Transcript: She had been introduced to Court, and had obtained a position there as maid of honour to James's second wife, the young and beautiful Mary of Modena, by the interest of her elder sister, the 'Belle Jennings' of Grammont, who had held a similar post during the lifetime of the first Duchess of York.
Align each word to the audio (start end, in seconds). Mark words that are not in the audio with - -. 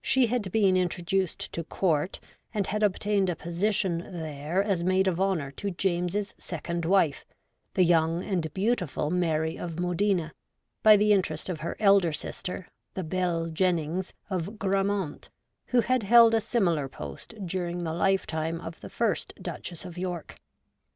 She 0.00 0.28
had 0.28 0.52
been 0.52 0.76
introduced 0.76 1.52
to 1.52 1.64
Court, 1.64 2.20
and 2.54 2.68
had 2.68 2.84
obtained 2.84 3.28
a 3.28 3.34
position 3.34 3.98
there 4.12 4.62
as 4.62 4.84
maid 4.84 5.08
of 5.08 5.20
honour 5.20 5.50
to 5.50 5.72
James's 5.72 6.32
second 6.38 6.84
wife, 6.84 7.24
the 7.72 7.82
young 7.82 8.22
and 8.22 8.54
beautiful 8.54 9.10
Mary 9.10 9.58
of 9.58 9.80
Modena, 9.80 10.32
by 10.84 10.96
the 10.96 11.12
interest 11.12 11.48
of 11.48 11.58
her 11.58 11.74
elder 11.80 12.12
sister, 12.12 12.68
the 12.94 13.02
'Belle 13.02 13.48
Jennings' 13.48 14.12
of 14.30 14.60
Grammont, 14.60 15.28
who 15.66 15.80
had 15.80 16.04
held 16.04 16.34
a 16.34 16.40
similar 16.40 16.88
post 16.88 17.34
during 17.44 17.82
the 17.82 17.92
lifetime 17.92 18.60
of 18.60 18.80
the 18.80 18.88
first 18.88 19.34
Duchess 19.42 19.84
of 19.84 19.98
York. 19.98 20.36